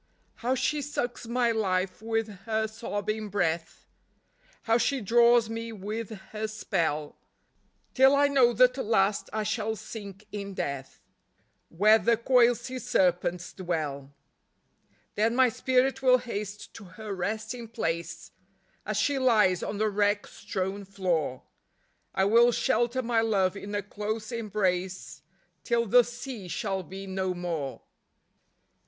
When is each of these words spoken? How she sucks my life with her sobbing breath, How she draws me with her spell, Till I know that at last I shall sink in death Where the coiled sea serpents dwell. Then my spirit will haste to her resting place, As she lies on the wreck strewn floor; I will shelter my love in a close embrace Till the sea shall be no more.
How 0.37 0.55
she 0.55 0.81
sucks 0.81 1.27
my 1.27 1.51
life 1.51 2.01
with 2.01 2.27
her 2.47 2.65
sobbing 2.65 3.29
breath, 3.29 3.85
How 4.63 4.79
she 4.79 4.99
draws 4.99 5.47
me 5.47 5.71
with 5.71 6.09
her 6.31 6.47
spell, 6.47 7.17
Till 7.93 8.15
I 8.15 8.27
know 8.27 8.51
that 8.51 8.79
at 8.79 8.83
last 8.85 9.29
I 9.31 9.43
shall 9.43 9.75
sink 9.75 10.25
in 10.31 10.55
death 10.55 11.03
Where 11.69 11.99
the 11.99 12.17
coiled 12.17 12.57
sea 12.57 12.79
serpents 12.79 13.53
dwell. 13.53 14.09
Then 15.13 15.35
my 15.35 15.49
spirit 15.49 16.01
will 16.01 16.17
haste 16.17 16.73
to 16.73 16.83
her 16.85 17.13
resting 17.13 17.67
place, 17.67 18.31
As 18.87 18.97
she 18.97 19.19
lies 19.19 19.61
on 19.61 19.77
the 19.77 19.87
wreck 19.91 20.25
strewn 20.25 20.83
floor; 20.83 21.43
I 22.15 22.25
will 22.25 22.51
shelter 22.51 23.03
my 23.03 23.21
love 23.21 23.55
in 23.55 23.75
a 23.75 23.83
close 23.83 24.31
embrace 24.31 25.21
Till 25.63 25.85
the 25.85 26.03
sea 26.03 26.47
shall 26.47 26.81
be 26.81 27.05
no 27.05 27.35
more. 27.35 27.81